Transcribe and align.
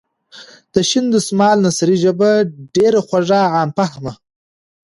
د 0.73 0.75
شین 0.89 1.05
دسمال 1.13 1.57
نثري 1.65 1.95
ژبه 2.03 2.29
ډېره 2.75 2.99
خوږه 3.07 3.41
،عام 3.53 3.69
فهمه. 3.77 4.13